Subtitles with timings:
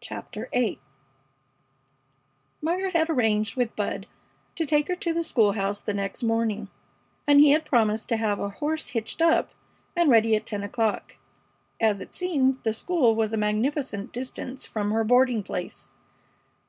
[0.00, 0.78] CHAPTER VIII
[2.62, 4.06] Margaret had arranged with Bud
[4.54, 6.68] to take her to the school house the next morning,
[7.26, 9.50] and he had promised to have a horse hitched up
[9.96, 11.16] and ready at ten o'clock,
[11.80, 15.90] as it seemed the school was a magnificent distance from her boarding place.